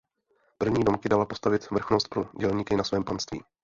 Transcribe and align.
První 0.57 0.83
domky 0.83 1.09
dala 1.09 1.25
postavit 1.25 1.69
vrchnost 1.71 2.07
pro 2.07 2.23
dělníky 2.39 2.75
na 2.75 2.83
svém 2.83 3.03
panství. 3.03 3.43